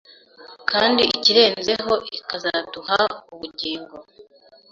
kandi 0.71 1.01
ikirenzeho 1.17 1.93
ikazaduha 2.17 2.99
ubugingo, 3.33 3.95